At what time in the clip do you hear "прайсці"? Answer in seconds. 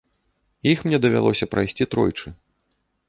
1.53-1.89